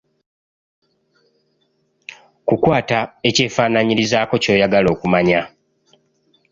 Kukwata 2.47 2.99
ekyefaanaanyirizaako 3.29 4.35
ky'oyagala 4.43 4.87
okumanya. 4.95 5.41